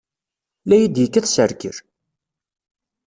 [0.67, 1.77] La iyi-d-yekkat s rrkel!